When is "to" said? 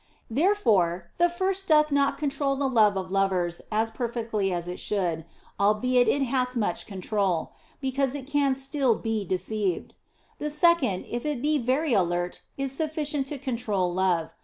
13.27-13.37